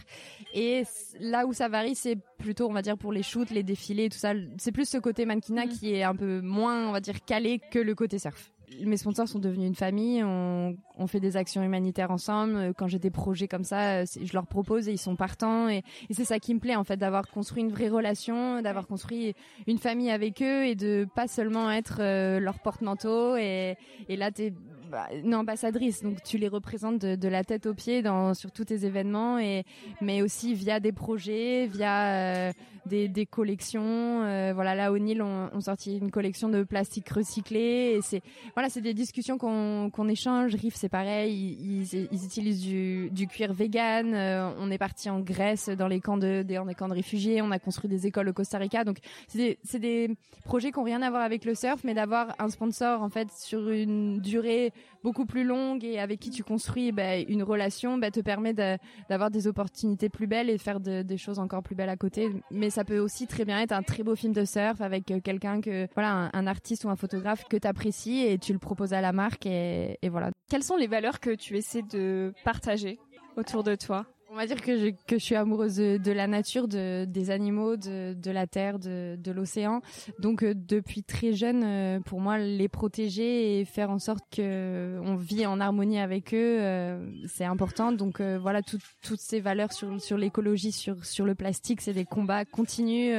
[0.54, 0.84] Et
[1.20, 4.18] là où ça varie, c'est plutôt on va dire pour les shoots, les défilés, tout
[4.18, 4.32] ça.
[4.58, 5.70] C'est plus ce côté mannequinat mm.
[5.70, 9.28] qui est un peu moins on va dire calé que le côté surf mes sponsors
[9.28, 10.24] sont devenus une famille.
[10.24, 12.74] On, on fait des actions humanitaires ensemble.
[12.78, 15.70] Quand j'ai des projets comme ça, je leur propose et ils sont partants.
[15.70, 18.88] Et, et c'est ça qui me plaît en fait, d'avoir construit une vraie relation, d'avoir
[18.88, 19.34] construit
[19.68, 23.36] une famille avec eux et de pas seulement être euh, leur porte-manteau.
[23.36, 23.76] Et,
[24.10, 24.54] et là, t'es
[24.96, 28.64] bah, une ambassadrice, donc tu les représentes de, la tête aux pieds dans sur tous
[28.64, 29.66] tes événements, et
[30.00, 32.54] mais aussi via des projets, via euh,
[32.86, 34.24] des, des collections.
[34.24, 37.96] Euh, voilà, là, O'Neill on, on sorti une collection de plastique recyclé.
[37.98, 38.22] Et c'est
[38.54, 40.56] voilà, c'est des discussions qu'on qu'on échange.
[40.56, 44.14] Riff, c'est pareil, ils, ils, utilisent du, du cuir vegan.
[44.14, 47.42] Euh, on est parti en Grèce dans les camps de dans des camps de réfugiés.
[47.42, 48.86] On a construit des écoles au Costa Rica.
[48.86, 51.94] Donc c'est des c'est des projets qui ont rien à voir avec le surf, mais
[51.94, 54.72] d'avoir un sponsor en fait sur une durée
[55.04, 59.32] beaucoup plus longue et avec qui tu construis bah, une relation, bah, te permet d'avoir
[59.32, 62.32] des opportunités plus belles et de faire des choses encore plus belles à côté.
[62.52, 65.20] Mais ça peut aussi très bien être un très beau film de surf avec euh,
[65.20, 68.94] quelqu'un que voilà un, artiste ou un photographe que tu apprécies et tu le proposes
[68.94, 70.32] à la marque et voilà.
[70.50, 73.00] Quelles sont les valeurs que tu essaies de partager
[73.36, 74.06] autour de toi?
[74.36, 77.78] On va dire que je, que je suis amoureuse de, la nature, de, des animaux,
[77.78, 79.82] de, de la terre, de, de l'océan.
[80.20, 85.00] Donc euh, depuis très jeune, euh, pour moi, les protéger et faire en sorte que
[85.02, 87.94] on vit en harmonie avec eux, euh, c'est important.
[87.94, 92.44] Donc voilà, toutes ces valeurs sur, sur l'écologie, sur, sur le plastique, c'est des combats
[92.44, 93.16] continus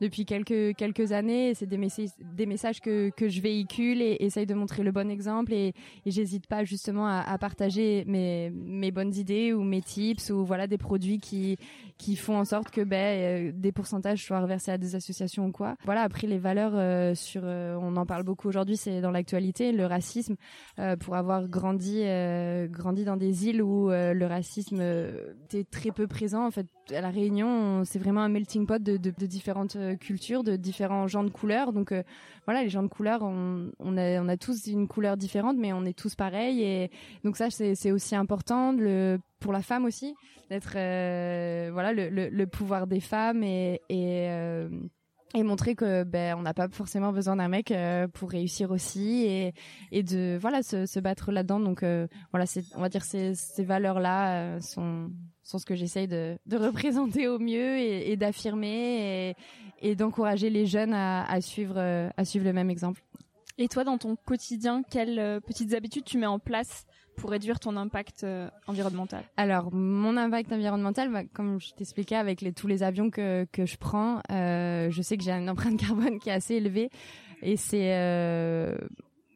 [0.00, 1.54] depuis quelques quelques années.
[1.54, 5.08] C'est des messages des messages que, que je véhicule et essaye de montrer le bon
[5.08, 5.72] exemple et,
[6.04, 10.47] et j'hésite pas justement à, à partager mes mes bonnes idées ou mes tips ou
[10.48, 11.56] voilà des produits qui
[11.98, 15.52] qui font en sorte que ben euh, des pourcentages soient reversés à des associations ou
[15.52, 15.76] quoi.
[15.84, 19.70] Voilà, après les valeurs euh, sur euh, on en parle beaucoup aujourd'hui, c'est dans l'actualité,
[19.72, 20.36] le racisme
[21.00, 22.02] pour avoir grandi
[22.70, 24.80] grandi dans des îles où le racisme
[25.44, 28.96] était très peu présent en fait à la Réunion, c'est vraiment un melting pot de,
[29.26, 31.72] différentes cultures, de différents gens de couleurs.
[31.72, 31.92] Donc
[32.46, 36.14] voilà, les gens de couleur, on, a, tous une couleur différente, mais on est tous
[36.14, 36.62] pareils.
[36.62, 36.90] Et
[37.24, 38.76] donc ça, c'est aussi important.
[39.40, 40.14] Pour la femme aussi
[40.50, 44.68] d'être euh, voilà le, pouvoir des femmes et, euh,
[45.34, 49.52] montrer que ben on n'a pas forcément besoin d'un mec euh, pour réussir aussi
[49.92, 54.00] et de voilà se, battre là-dedans donc euh, voilà on va dire ces ces valeurs
[54.00, 55.10] là euh, sont
[55.56, 59.34] ce que j'essaye de de représenter au mieux et, et d'affirmer et
[59.80, 63.02] et d'encourager les jeunes à à suivre à suivre le même exemple.
[63.56, 66.84] Et toi dans ton quotidien quelles petites habitudes tu mets en place
[67.18, 69.24] pour réduire ton impact euh, environnemental?
[69.36, 73.66] Alors, mon impact environnemental, bah, comme je t'expliquais avec les, tous les avions que, que
[73.66, 76.90] je prends, euh, je sais que j'ai une empreinte carbone qui est assez élevée
[77.42, 78.76] et c'est euh,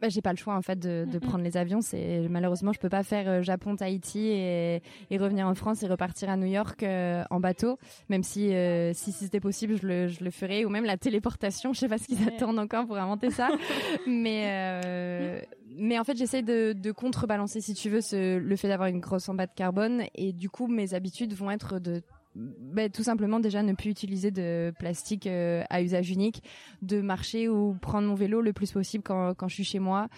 [0.02, 1.80] bah, j'ai pas le choix en fait de, de prendre les avions.
[1.80, 5.86] C'est malheureusement je peux pas faire euh, Japon Tahiti et, et revenir en France et
[5.86, 7.78] repartir à New York euh, en bateau.
[8.08, 11.72] Même si euh, si, c'était possible je le je le ferais ou même la téléportation.
[11.72, 13.50] Je sais pas ce qu'ils attendent encore pour inventer ça.
[14.08, 18.88] mais mais en fait j'essaie de, de contrebalancer si tu veux ce, le fait d'avoir
[18.88, 22.02] une grosse empreinte carbone et du coup mes habitudes vont être de
[22.34, 26.42] ben, tout simplement déjà ne plus utiliser de plastique euh, à usage unique,
[26.80, 30.08] de marcher ou prendre mon vélo le plus possible quand, quand je suis chez moi,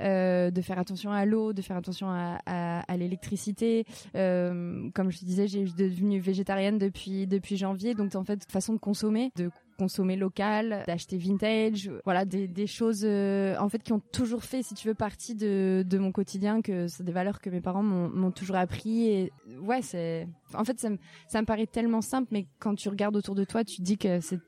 [0.00, 3.84] euh, de faire attention à l'eau, de faire attention à, l'électricité.
[4.16, 8.72] Euh, comme je te disais, j'ai devenu végétarienne depuis depuis janvier, donc en fait façon
[8.72, 13.94] de consommer, de consommer local, d'acheter vintage, voilà des, des choses euh, en fait qui
[13.94, 17.40] ont toujours fait si tu veux partie de, de mon quotidien que c'est des valeurs
[17.40, 19.08] que mes parents m'ont toujours appris.
[19.08, 22.90] Et ouais c'est en fait ça me ça me paraît tellement simple mais quand tu
[22.90, 24.38] regardes autour de toi tu te dis que c'est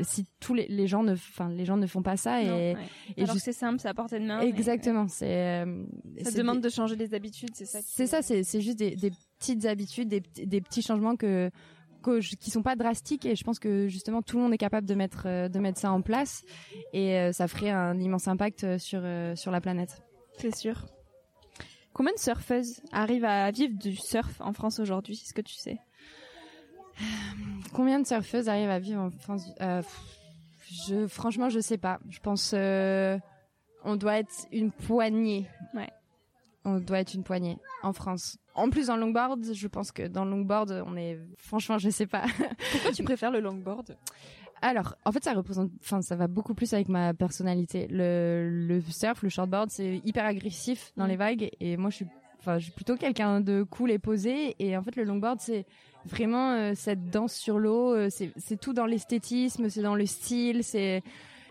[0.00, 2.74] si tous les, les gens ne enfin les gens ne font pas ça et
[3.16, 5.84] et alors c'est simple c'est à portée de main exactement c'est euh,
[6.24, 9.12] ça demande de changer des habitudes c'est ça c'est ça c'est c'est juste des, des
[9.38, 11.50] petites habitudes des, des petits changements que
[12.40, 14.94] qui sont pas drastiques et je pense que justement tout le monde est capable de
[14.94, 16.44] mettre euh, de mettre ça en place
[16.92, 19.02] et euh, ça ferait un immense impact euh, sur
[19.36, 20.02] sur la planète.
[20.38, 20.86] C'est sûr.
[21.92, 25.78] Combien de surfeuses arrivent à vivre du surf en France aujourd'hui Est-ce que tu sais?
[27.72, 29.82] Combien de surfeuses arrivent à vivre en France euh,
[30.86, 31.98] Je franchement je sais pas.
[32.08, 32.54] Je pense
[33.84, 35.48] on doit être une poignée.
[35.74, 35.88] Ouais.
[36.68, 38.36] On doit être une poignée en France.
[38.54, 42.06] En plus, en longboard, je pense que dans le longboard, on est, franchement, je sais
[42.06, 42.24] pas.
[42.72, 43.96] Pourquoi tu préfères le longboard?
[44.60, 47.86] Alors, en fait, ça représente, enfin, ça va beaucoup plus avec ma personnalité.
[47.90, 51.08] Le, le surf, le shortboard, c'est hyper agressif dans mm.
[51.08, 52.06] les vagues, et moi, je suis,
[52.40, 55.64] enfin, je suis plutôt quelqu'un de cool et posé, et en fait, le longboard, c'est
[56.04, 60.64] vraiment euh, cette danse sur l'eau, euh, c'est tout dans l'esthétisme, c'est dans le style,
[60.64, 61.02] c'est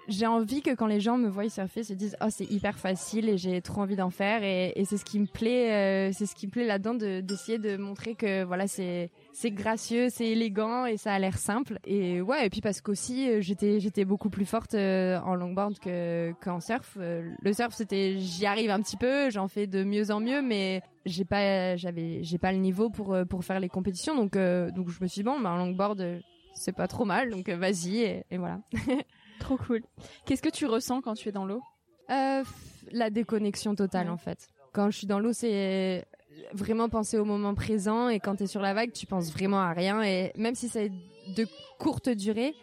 [0.08, 3.30] j'ai envie que quand les gens me voient surfer, se disent oh c'est hyper facile
[3.30, 6.26] et j'ai trop envie d'en faire et, et c'est ce qui me plaît, euh, c'est
[6.26, 10.28] ce qui me plaît là-dedans de d'essayer de montrer que voilà c'est c'est gracieux, c'est
[10.28, 14.06] élégant et ça a l'air simple et ouais et puis parce qu'aussi euh, j'étais j'étais
[14.06, 16.98] beaucoup plus forte euh, en longboard que qu'en surf.
[16.98, 20.82] le surf c'était j'y arrive un petit peu, j'en fais de mieux en mieux mais
[21.06, 25.02] j'ai pas j'avais j'ai pas le niveau pour pour faire les compétitions donc donc je
[25.02, 26.22] me suis dit bon bah en longboard
[26.54, 28.60] c'est pas trop mal donc vas-y et voilà.
[29.39, 29.82] Trop cool.
[30.26, 31.62] Qu'est-ce que tu ressens quand tu es dans l'eau?
[32.10, 32.43] Euh,
[32.91, 34.47] La déconnexion totale en fait.
[34.73, 36.06] Quand je suis dans l'eau, c'est
[36.54, 39.60] vraiment penser au moment présent et quand tu es sur la vague, tu penses vraiment
[39.60, 40.91] à rien et même si c'est
[41.36, 41.47] de
[41.80, 42.54] courte durée,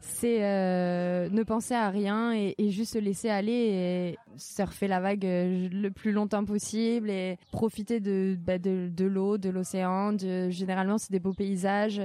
[0.00, 5.26] c'est euh, ne penser à rien et, juste se laisser aller et surfer la vague
[5.26, 10.16] euh, le plus longtemps possible et profiter de bah, de, l'eau, de l'océan.
[10.48, 12.00] Généralement, c'est des beaux paysages.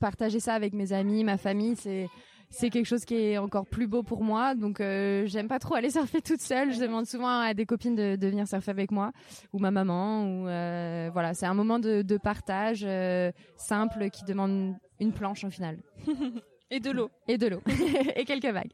[0.00, 2.08] Partager ça avec mes amis, ma famille, c'est
[2.50, 4.54] c'est quelque chose qui est encore plus beau pour moi.
[4.54, 6.72] Donc euh, j'aime pas trop aller surfer toute seule.
[6.72, 9.12] Je demande souvent à des copines de, de venir surfer avec moi
[9.52, 10.24] ou ma maman.
[10.24, 15.44] Ou euh, voilà, c'est un moment de, de partage euh, simple qui demande une planche
[15.44, 15.78] en final.
[16.70, 17.10] Et de l'eau.
[17.28, 17.62] Et de l'eau.
[18.16, 18.72] et quelques vagues.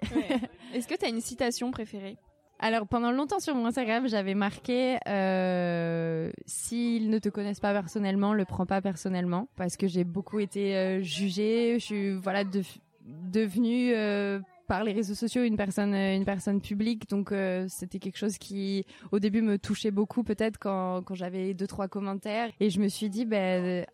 [0.75, 2.17] Est-ce que tu as une citation préférée?
[2.59, 8.33] Alors pendant longtemps sur mon Instagram, j'avais marqué euh, s'ils ne te connaissent pas personnellement,
[8.33, 12.63] le prends pas personnellement parce que j'ai beaucoup été euh, jugée, je suis voilà de,
[13.05, 17.09] devenue euh, par les réseaux sociaux une personne euh, une personne publique.
[17.09, 21.55] Donc euh, c'était quelque chose qui au début me touchait beaucoup peut-être quand quand j'avais
[21.55, 22.51] deux trois commentaires.
[22.61, 23.85] Et je me suis dit ben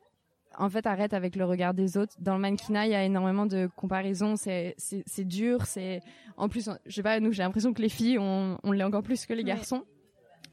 [0.59, 2.15] en fait arrête avec le regard des autres.
[2.21, 4.37] Dans le mannequinat il y a énormément de comparaisons.
[4.37, 5.67] C'est c'est dur.
[5.67, 6.01] C'est
[6.37, 9.03] en plus je sais pas nous j'ai l'impression que les filles on on l'est encore
[9.03, 9.85] plus que les garçons.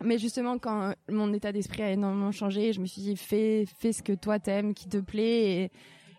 [0.04, 3.92] Mais justement, quand mon état d'esprit a énormément changé, je me suis dit fais fais
[3.92, 5.72] ce que toi t'aimes, qui te plaît, et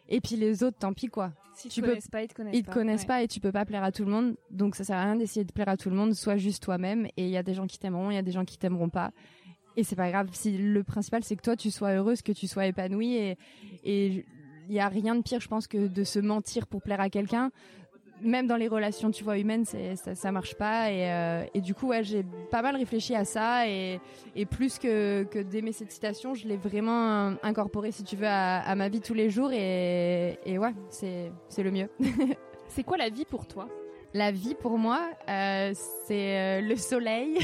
[0.09, 1.33] et puis les autres, tant pis quoi.
[1.59, 3.65] Si tu peux, pas, ils te connaissent ils te connaissent pas et tu peux pas
[3.65, 4.37] plaire à tout le monde.
[4.51, 6.15] Donc ça sert à rien d'essayer de plaire à tout le monde.
[6.15, 7.07] Sois juste toi-même.
[7.17, 8.89] Et il y a des gens qui t'aimeront, il y a des gens qui t'aimeront
[8.89, 9.11] pas.
[9.77, 10.29] Et c'est pas grave.
[10.33, 13.39] Si le principal c'est que toi tu sois heureuse, que tu sois épanouie et
[13.85, 14.25] et
[14.69, 17.09] il y a rien de pire, je pense, que de se mentir pour plaire à
[17.09, 17.51] quelqu'un
[18.23, 20.91] même dans les relations, tu vois, humaines, c'est ça, ça marche pas.
[20.91, 24.01] Et, euh, et du coup, ouais, j'ai pas mal réfléchi à ça et,
[24.37, 28.59] et plus que, que d'aimer cette citation, je l'ai vraiment incorporé, si tu veux, à,
[28.59, 29.51] à, ma vie tous les jours.
[29.53, 31.89] Et, et ouais, c'est c'est le mieux.
[32.71, 33.67] C'est quoi la vie pour toi?
[34.15, 35.73] La vie pour moi, euh,
[36.07, 37.39] c'est euh, le soleil,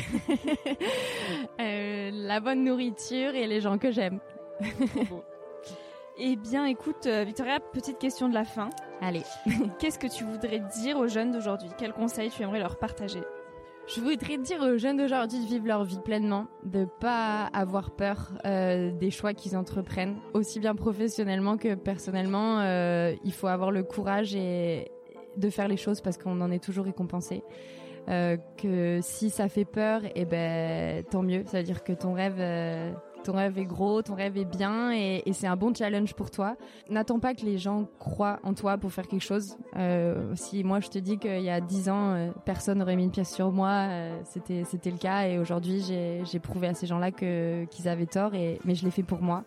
[1.60, 4.20] euh, la bonne nourriture et les gens que j'aime.
[6.16, 8.70] Eh bien, écoute, Victoria, petite question de la fin.
[9.04, 9.22] Allez.
[9.78, 11.68] Qu'est-ce que tu voudrais dire aux jeunes d'aujourd'hui?
[11.76, 13.20] Quels conseils tu aimerais leur partager?
[13.86, 18.30] Je voudrais dire aux jeunes d'aujourd'hui de vivre leur vie pleinement, de pas avoir peur
[18.46, 22.60] euh, des choix qu'ils entreprennent, aussi bien professionnellement que personnellement.
[22.60, 24.90] euh, il faut avoir le courage et
[25.36, 27.42] de faire les choses parce qu'on en est toujours récompensé.
[28.08, 31.42] Euh, que si ça fait peur, et ben tant mieux.
[31.44, 32.40] Ça veut dire que ton rêve,
[33.24, 36.56] ton rêve est gros, ton rêve est bien, et, c'est un bon challenge pour toi.
[36.88, 39.56] N'attends pas que les gens croient en toi pour faire quelque chose.
[39.76, 43.04] Euh, si moi je te dis qu'il y a dix ans, euh, personne n'aurait mis
[43.04, 47.10] une pièce sur moi, euh, c'était le cas, et aujourd'hui j'ai prouvé à ces gens-là
[47.10, 49.44] qu'ils avaient tort, et mais je l'ai fait pour moi.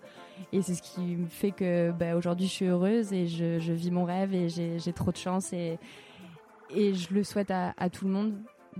[0.52, 3.92] Et c'est ce qui me fait que ben, aujourd'hui je suis heureuse et je, vis
[3.92, 5.80] mon rêve et j'ai trop de chance et
[6.76, 8.34] et je le souhaite à tout le monde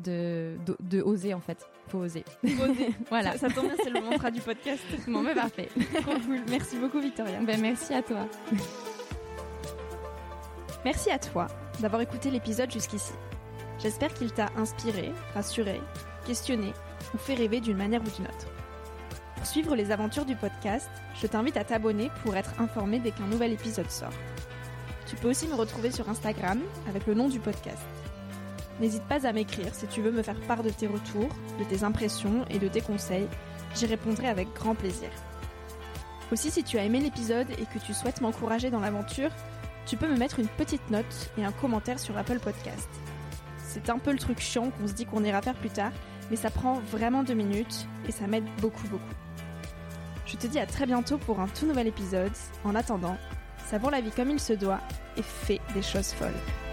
[0.04, 1.66] de, de, de oser en fait.
[1.90, 2.24] Faut oser.
[2.44, 2.90] Oser.
[3.10, 3.34] Voilà.
[3.34, 4.82] Ça, ça tombe bien, c'est le mantra du podcast.
[5.08, 5.70] Bon, mais parfait.
[6.02, 6.42] Trop cool.
[6.50, 7.40] Merci beaucoup, Victoria.
[7.42, 8.28] Ben, merci à toi.
[10.86, 11.48] Merci à toi
[11.82, 13.12] d'avoir écouté l'épisode jusqu'ici.
[13.80, 15.82] J'espère qu'il t'a inspiré, rassuré,
[16.26, 16.72] questionné
[17.14, 18.48] ou fait rêver d'une manière ou d'une autre.
[19.36, 20.90] Pour suivre les aventures du podcast,
[21.22, 24.14] je t'invite à t'abonner pour être informé dès qu'un nouvel épisode sort.
[25.08, 27.86] Tu peux aussi me retrouver sur Instagram avec le nom du podcast.
[28.80, 31.84] N'hésite pas à m'écrire si tu veux me faire part de tes retours, de tes
[31.84, 33.28] impressions et de tes conseils.
[33.76, 35.10] J'y répondrai avec grand plaisir.
[36.32, 39.32] Aussi, si tu as aimé l'épisode et que tu souhaites m'encourager dans l'aventure,
[39.86, 42.90] tu peux me mettre une petite note et un commentaire sur Apple Podcast.
[43.58, 45.92] C'est un peu le truc chiant qu'on se dit qu'on ira faire plus tard,
[46.30, 49.04] mais ça prend vraiment deux minutes et ça m'aide beaucoup beaucoup.
[50.26, 52.32] Je te dis à très bientôt pour un tout nouvel épisode.
[52.66, 53.18] En attendant,
[53.70, 54.82] savons la vie comme il se doit
[55.16, 56.67] et fais des choses folles.